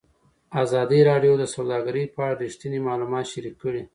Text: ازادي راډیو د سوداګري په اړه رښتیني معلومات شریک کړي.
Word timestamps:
ازادي 0.63 0.99
راډیو 1.09 1.33
د 1.39 1.43
سوداګري 1.55 2.03
په 2.15 2.21
اړه 2.29 2.39
رښتیني 2.43 2.79
معلومات 2.87 3.25
شریک 3.33 3.55
کړي. 3.63 3.81